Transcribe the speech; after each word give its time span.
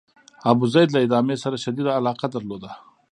ابوزید 0.51 0.87
له 0.91 0.99
ادامې 1.05 1.35
سره 1.43 1.61
شدیده 1.63 1.91
علاقه 1.99 2.27
درلوده. 2.33 2.71